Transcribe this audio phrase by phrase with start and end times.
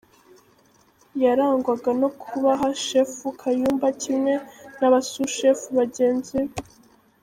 [1.23, 4.33] Yarangwaga no kubaha Shefu Kayumba kimwe
[4.79, 6.53] n’abasushefu bagenzi be.